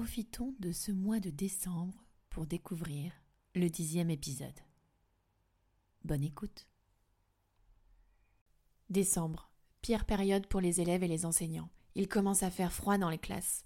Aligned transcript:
Profitons 0.00 0.54
de 0.60 0.72
ce 0.72 0.92
mois 0.92 1.20
de 1.20 1.28
décembre 1.28 2.06
pour 2.30 2.46
découvrir 2.46 3.12
le 3.54 3.68
dixième 3.68 4.08
épisode. 4.08 4.58
Bonne 6.06 6.24
écoute. 6.24 6.66
Décembre, 8.88 9.52
pire 9.82 10.06
période 10.06 10.46
pour 10.46 10.62
les 10.62 10.80
élèves 10.80 11.02
et 11.02 11.06
les 11.06 11.26
enseignants. 11.26 11.68
Il 11.96 12.08
commence 12.08 12.42
à 12.42 12.50
faire 12.50 12.72
froid 12.72 12.96
dans 12.96 13.10
les 13.10 13.18
classes. 13.18 13.62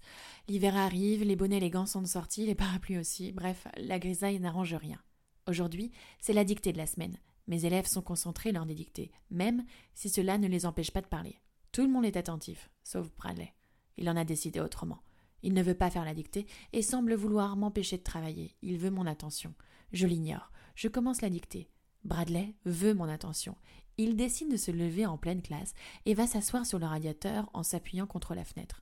L'hiver 0.49 0.75
arrive, 0.75 1.23
les 1.23 1.37
bonnets 1.37 1.55
et 1.55 1.61
les 1.61 1.69
gants 1.69 1.85
sont 1.85 2.01
de 2.01 2.05
sortie, 2.05 2.45
les 2.45 2.53
parapluies 2.53 2.97
aussi. 2.97 3.31
Bref, 3.31 3.65
la 3.77 3.97
grisaille 3.97 4.41
n'arrange 4.41 4.73
rien. 4.73 5.01
Aujourd'hui, 5.47 5.93
c'est 6.19 6.33
la 6.33 6.43
dictée 6.43 6.73
de 6.73 6.77
la 6.77 6.85
semaine. 6.85 7.17
Mes 7.47 7.63
élèves 7.63 7.87
sont 7.87 8.01
concentrés 8.01 8.51
lors 8.51 8.65
des 8.65 8.75
dictées, 8.75 9.13
même 9.31 9.63
si 9.93 10.09
cela 10.09 10.37
ne 10.37 10.49
les 10.49 10.65
empêche 10.65 10.91
pas 10.91 11.01
de 11.01 11.07
parler. 11.07 11.39
Tout 11.71 11.83
le 11.83 11.93
monde 11.93 12.03
est 12.03 12.17
attentif, 12.17 12.69
sauf 12.83 13.09
Bradley. 13.15 13.53
Il 13.95 14.09
en 14.09 14.17
a 14.17 14.25
décidé 14.25 14.59
autrement. 14.59 14.99
Il 15.45 15.53
ne 15.53 15.61
veut 15.61 15.75
pas 15.75 15.91
faire 15.91 16.05
la 16.05 16.15
dictée 16.15 16.47
et 16.73 16.81
semble 16.81 17.13
vouloir 17.13 17.55
m'empêcher 17.55 17.99
de 17.99 18.03
travailler. 18.03 18.55
Il 18.63 18.79
veut 18.79 18.89
mon 18.89 19.05
attention. 19.05 19.53
Je 19.93 20.07
l'ignore. 20.07 20.51
Je 20.73 20.87
commence 20.87 21.21
la 21.21 21.29
dictée. 21.29 21.69
Bradley 22.03 22.55
veut 22.65 22.95
mon 22.95 23.07
attention. 23.07 23.55
Il 23.99 24.15
décide 24.15 24.51
de 24.51 24.57
se 24.57 24.71
lever 24.71 25.05
en 25.05 25.19
pleine 25.19 25.43
classe 25.43 25.75
et 26.07 26.15
va 26.15 26.25
s'asseoir 26.25 26.65
sur 26.65 26.79
le 26.79 26.87
radiateur 26.87 27.47
en 27.53 27.61
s'appuyant 27.61 28.07
contre 28.07 28.33
la 28.33 28.43
fenêtre. 28.43 28.81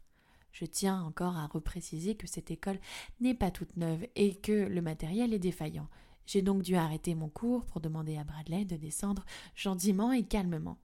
Je 0.53 0.63
tiens 0.63 1.03
encore 1.03 1.35
à 1.35 1.47
repréciser 1.47 2.15
que 2.15 2.27
cette 2.27 2.49
école 2.49 2.79
n'est 3.19 3.35
pas 3.35 3.51
toute 3.51 3.75
neuve 3.75 4.07
et 4.15 4.35
que 4.35 4.53
le 4.53 4.81
matériel 4.81 5.33
est 5.33 5.39
défaillant. 5.39 5.89
J'ai 6.25 6.41
donc 6.41 6.61
dû 6.61 6.77
arrêter 6.77 7.13
mon 7.13 7.27
cours 7.27 7.65
pour 7.65 7.81
demander 7.81 8.15
à 8.15 8.23
Bradley 8.23 8.63
de 8.63 8.77
descendre 8.77 9.25
gentiment 9.53 10.13
et 10.13 10.23
calmement. 10.23 10.77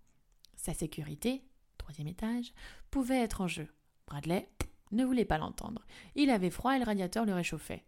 Sa 0.57 0.73
sécurité, 0.73 1.41
troisième 1.77 2.07
étage, 2.07 2.51
pouvait 2.91 3.21
être 3.21 3.39
en 3.39 3.47
jeu. 3.47 3.69
Bradley 4.07 4.49
ne 4.91 5.05
voulait 5.05 5.25
pas 5.25 5.37
l'entendre. 5.37 5.85
Il 6.15 6.29
avait 6.29 6.49
froid 6.49 6.75
et 6.75 6.79
le 6.79 6.85
radiateur 6.85 7.25
le 7.25 7.33
réchauffait. 7.33 7.85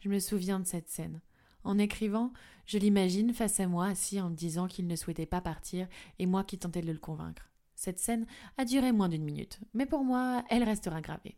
Je 0.00 0.08
me 0.08 0.18
souviens 0.18 0.60
de 0.60 0.66
cette 0.66 0.88
scène. 0.88 1.20
En 1.62 1.78
écrivant, 1.78 2.32
je 2.66 2.78
l'imagine 2.78 3.34
face 3.34 3.60
à 3.60 3.66
moi 3.66 3.86
assis 3.86 4.20
en 4.20 4.30
disant 4.30 4.66
qu'il 4.66 4.86
ne 4.86 4.96
souhaitait 4.96 5.26
pas 5.26 5.40
partir 5.40 5.86
et 6.18 6.26
moi 6.26 6.42
qui 6.44 6.58
tentais 6.58 6.80
de 6.80 6.90
le 6.90 6.98
convaincre. 6.98 7.50
Cette 7.74 7.98
scène 7.98 8.26
a 8.56 8.64
duré 8.64 8.92
moins 8.92 9.08
d'une 9.08 9.24
minute, 9.24 9.60
mais 9.74 9.86
pour 9.86 10.04
moi, 10.04 10.44
elle 10.50 10.64
restera 10.64 11.00
gravée. 11.00 11.36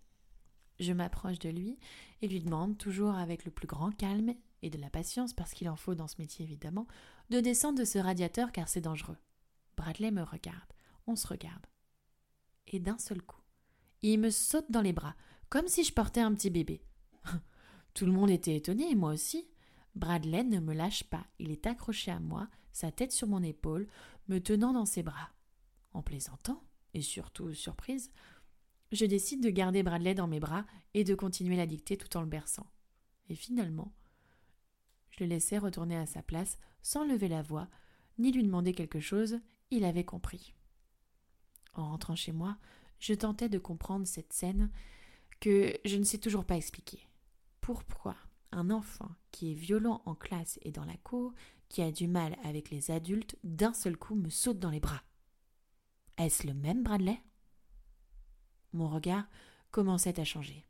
Je 0.81 0.93
m'approche 0.93 1.39
de 1.39 1.51
lui 1.51 1.79
et 2.21 2.29
lui 2.29 2.41
demande, 2.41 2.79
toujours 2.79 3.15
avec 3.15 3.45
le 3.45 3.51
plus 3.51 3.67
grand 3.67 3.93
calme 3.93 4.35
et 4.63 4.71
de 4.71 4.79
la 4.79 4.91
patience, 4.91 5.33
parce 5.33 5.53
qu'il 5.53 5.69
en 5.69 5.77
faut 5.77 5.95
dans 5.95 6.09
ce 6.09 6.21
métier 6.21 6.45
évidemment, 6.45 6.87
de 7.31 7.41
descendre 7.41 7.79
de 7.79 7.85
ce 7.85 7.99
radiateur 7.99 8.53
car 8.53 8.69
c'est 8.69 8.81
dangereux. 8.81 9.19
Bradley 9.77 10.11
me 10.11 10.23
regarde, 10.23 10.73
on 11.07 11.17
se 11.17 11.27
regarde. 11.27 11.67
Et 12.69 12.79
d'un 12.79 12.99
seul 12.99 13.23
coup, 13.23 13.42
il 14.03 14.19
me 14.19 14.31
saute 14.31 14.71
dans 14.71 14.81
les 14.81 14.93
bras, 14.93 15.15
comme 15.49 15.69
si 15.69 15.85
je 15.85 15.93
portais 15.93 16.21
un 16.21 16.35
petit 16.35 16.51
bébé. 16.51 16.83
Tout 17.95 18.07
le 18.07 18.13
monde 18.13 18.31
était 18.31 18.57
étonné, 18.57 18.95
moi 18.95 19.13
aussi. 19.13 19.49
Bradley 19.95 20.45
ne 20.45 20.61
me 20.61 20.75
lâche 20.75 21.05
pas, 21.05 21.27
il 21.39 21.51
est 21.51 21.67
accroché 21.67 22.11
à 22.11 22.19
moi, 22.19 22.49
sa 22.73 22.91
tête 22.91 23.13
sur 23.13 23.29
mon 23.29 23.43
épaule, 23.43 23.87
me 24.29 24.41
tenant 24.41 24.73
dans 24.73 24.87
ses 24.87 25.03
bras. 25.03 25.31
En 25.93 26.03
plaisantant, 26.03 26.65
et 26.95 27.03
surtout 27.03 27.53
surprise, 27.53 28.11
je 28.93 29.07
décide 29.07 29.43
de 29.43 29.51
garder 29.51 29.83
Bradley 29.83 30.15
dans 30.15 30.27
mes 30.27 30.41
bras 30.41 30.65
et 30.95 31.05
de 31.05 31.15
continuer 31.15 31.57
la 31.57 31.67
dictée 31.67 31.97
tout 31.97 32.17
en 32.17 32.21
le 32.23 32.27
berçant. 32.27 32.67
Et 33.29 33.35
finalement, 33.35 33.93
je 35.11 35.25
le 35.25 35.29
laissais 35.29 35.59
retourner 35.59 35.97
à 35.97 36.07
sa 36.07 36.23
place 36.23 36.59
sans 36.83 37.05
lever 37.05 37.29
la 37.29 37.43
voix, 37.43 37.69
ni 38.19 38.33
lui 38.33 38.43
demander 38.43 38.73
quelque 38.73 39.01
chose, 39.01 39.39
il 39.71 39.85
avait 39.85 40.05
compris. 40.05 40.55
En 41.75 41.91
rentrant 41.91 42.17
chez 42.17 42.33
moi, 42.33 42.59
je 43.03 43.15
tentais 43.15 43.49
de 43.49 43.59
comprendre 43.59 44.07
cette 44.07 44.33
scène 44.33 44.71
que 45.41 45.77
je 45.85 45.97
ne 45.97 46.05
sais 46.05 46.19
toujours 46.19 46.45
pas 46.45 46.57
expliquer. 46.57 47.01
Pourquoi 47.61 48.17
un 48.53 48.71
enfant 48.71 49.11
qui 49.33 49.51
est 49.51 49.57
violent 49.57 50.03
en 50.07 50.15
classe 50.15 50.61
et 50.63 50.71
dans 50.71 50.85
la 50.85 50.97
cour, 50.99 51.35
qui 51.69 51.83
a 51.83 51.91
du 51.91 52.07
mal 52.07 52.37
avec 52.45 52.71
les 52.71 52.93
adultes, 52.93 53.37
d'un 53.43 53.73
seul 53.73 53.97
coup 53.97 54.15
me 54.15 54.31
saute 54.31 54.61
dans 54.61 54.71
les 54.71 54.79
bras? 54.79 55.03
Est-ce 56.17 56.47
le 56.47 56.55
même 56.55 56.85
Bradley? 56.85 57.21
Mon 58.73 58.89
regard 58.89 59.27
commençait 59.73 60.21
à 60.21 60.25
changer. 60.25 60.65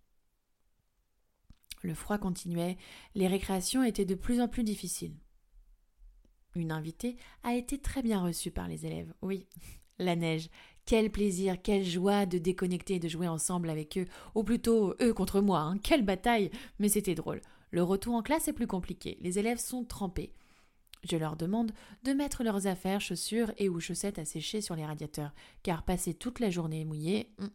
Le 1.82 1.94
froid 1.94 2.16
continuait, 2.16 2.78
les 3.14 3.28
récréations 3.28 3.84
étaient 3.84 4.06
de 4.06 4.14
plus 4.14 4.40
en 4.40 4.48
plus 4.48 4.64
difficiles. 4.64 5.18
Une 6.54 6.72
invitée 6.72 7.16
a 7.42 7.54
été 7.54 7.78
très 7.78 8.02
bien 8.02 8.22
reçue 8.22 8.50
par 8.50 8.68
les 8.68 8.86
élèves, 8.86 9.12
oui, 9.20 9.46
la 9.98 10.16
neige, 10.16 10.48
quel 10.84 11.10
plaisir, 11.10 11.60
quelle 11.62 11.84
joie 11.84 12.26
de 12.26 12.38
déconnecter 12.38 12.94
et 12.94 13.00
de 13.00 13.08
jouer 13.08 13.28
ensemble 13.28 13.70
avec 13.70 13.98
eux, 13.98 14.06
ou 14.34 14.44
plutôt 14.44 14.94
eux 15.00 15.14
contre 15.14 15.40
moi, 15.40 15.60
hein. 15.60 15.78
quelle 15.78 16.04
bataille, 16.04 16.50
mais 16.78 16.88
c'était 16.88 17.14
drôle. 17.14 17.40
Le 17.70 17.82
retour 17.82 18.14
en 18.14 18.22
classe 18.22 18.48
est 18.48 18.52
plus 18.52 18.66
compliqué, 18.66 19.18
les 19.20 19.38
élèves 19.38 19.58
sont 19.58 19.84
trempés. 19.84 20.32
Je 21.04 21.16
leur 21.16 21.36
demande 21.36 21.72
de 22.04 22.12
mettre 22.12 22.44
leurs 22.44 22.66
affaires, 22.66 23.00
chaussures 23.00 23.52
et 23.58 23.68
ou 23.68 23.80
chaussettes 23.80 24.18
à 24.18 24.24
sécher 24.24 24.60
sur 24.60 24.76
les 24.76 24.86
radiateurs, 24.86 25.32
car 25.62 25.82
passer 25.82 26.14
toute 26.14 26.38
la 26.38 26.50
journée 26.50 26.84
mouillée, 26.84 27.32
hmm, 27.38 27.46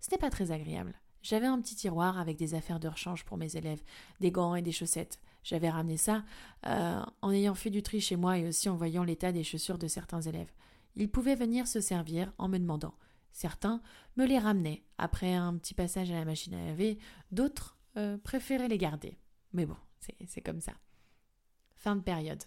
ce 0.00 0.10
n'est 0.10 0.18
pas 0.18 0.30
très 0.30 0.50
agréable. 0.50 1.00
J'avais 1.22 1.46
un 1.46 1.60
petit 1.60 1.76
tiroir 1.76 2.18
avec 2.18 2.36
des 2.36 2.54
affaires 2.54 2.80
de 2.80 2.88
rechange 2.88 3.24
pour 3.24 3.36
mes 3.36 3.56
élèves, 3.56 3.82
des 4.20 4.30
gants 4.30 4.54
et 4.54 4.62
des 4.62 4.72
chaussettes. 4.72 5.20
J'avais 5.42 5.70
ramené 5.70 5.96
ça 5.96 6.24
euh, 6.66 7.02
en 7.22 7.30
ayant 7.30 7.54
fait 7.54 7.70
du 7.70 7.82
tri 7.82 8.00
chez 8.00 8.16
moi 8.16 8.38
et 8.38 8.48
aussi 8.48 8.68
en 8.68 8.76
voyant 8.76 9.04
l'état 9.04 9.32
des 9.32 9.44
chaussures 9.44 9.78
de 9.78 9.88
certains 9.88 10.20
élèves. 10.20 10.50
Ils 10.96 11.10
pouvaient 11.10 11.36
venir 11.36 11.66
se 11.66 11.80
servir 11.80 12.32
en 12.38 12.48
me 12.48 12.58
demandant. 12.58 12.94
Certains 13.32 13.80
me 14.16 14.26
les 14.26 14.38
ramenaient 14.38 14.84
après 14.98 15.34
un 15.34 15.56
petit 15.56 15.74
passage 15.74 16.10
à 16.10 16.14
la 16.14 16.24
machine 16.24 16.54
à 16.54 16.64
laver, 16.64 16.98
d'autres 17.30 17.76
euh, 17.96 18.18
préféraient 18.18 18.68
les 18.68 18.78
garder. 18.78 19.18
Mais 19.52 19.66
bon, 19.66 19.76
c'est 20.26 20.40
comme 20.40 20.60
ça. 20.60 20.74
Fin 21.76 21.96
de 21.96 22.02
période. 22.02 22.42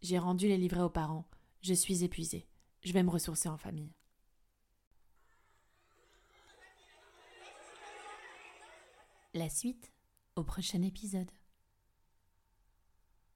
J'ai 0.00 0.18
rendu 0.18 0.48
les 0.48 0.58
livrets 0.58 0.82
aux 0.82 0.90
parents. 0.90 1.28
Je 1.60 1.74
suis 1.74 2.04
épuisée. 2.04 2.46
Je 2.82 2.92
vais 2.92 3.02
me 3.02 3.10
ressourcer 3.10 3.48
en 3.48 3.56
famille. 3.56 3.92
La 9.34 9.48
suite 9.48 9.92
au 10.36 10.44
prochain 10.44 10.82
épisode. 10.82 11.30